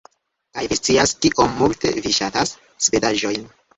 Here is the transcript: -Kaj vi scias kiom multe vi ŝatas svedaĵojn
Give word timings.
-Kaj 0.57 0.63
vi 0.71 0.77
scias 0.79 1.13
kiom 1.25 1.53
multe 1.61 1.93
vi 2.07 2.15
ŝatas 2.21 2.55
svedaĵojn 2.87 3.45